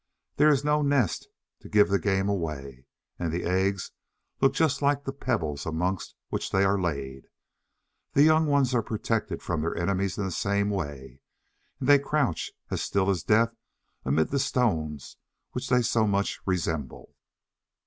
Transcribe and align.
There 0.37 0.49
is 0.49 0.63
no 0.65 0.81
nest 0.81 1.27
to 1.59 1.69
"give 1.69 1.89
the 1.89 1.99
game 1.99 2.27
away"; 2.27 2.85
and 3.19 3.31
the 3.31 3.43
eggs 3.43 3.91
look 4.41 4.55
just 4.55 4.81
like 4.81 5.03
the 5.03 5.13
pebbles 5.13 5.63
amongst 5.63 6.15
which 6.29 6.49
they 6.49 6.63
are 6.63 6.81
laid. 6.81 7.25
The 8.13 8.23
young 8.23 8.47
ones 8.47 8.73
are 8.73 8.81
protected 8.81 9.43
from 9.43 9.61
their 9.61 9.77
enemies 9.77 10.17
in 10.17 10.25
the 10.25 10.31
same 10.31 10.71
way, 10.71 11.21
and 11.79 11.87
they 11.87 11.99
crouch, 11.99 12.51
as 12.71 12.81
still 12.81 13.11
as 13.11 13.21
death, 13.21 13.53
amid 14.03 14.29
the 14.29 14.39
stones 14.39 15.17
which 15.51 15.69
they 15.69 15.83
so 15.83 16.07
much 16.07 16.39
resemble. 16.47 17.13